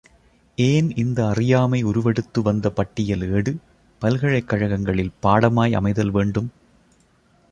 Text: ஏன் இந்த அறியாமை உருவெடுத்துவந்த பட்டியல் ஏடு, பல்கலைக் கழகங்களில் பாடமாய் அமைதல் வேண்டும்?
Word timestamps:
ஏன் 0.57 0.95
இந்த 0.95 1.27
அறியாமை 1.27 1.85
உருவெடுத்துவந்த 1.85 2.69
பட்டியல் 2.69 3.31
ஏடு, 3.31 3.57
பல்கலைக் 4.01 4.49
கழகங்களில் 4.49 5.11
பாடமாய் 5.23 5.73
அமைதல் 5.73 6.11
வேண்டும்? 6.11 6.51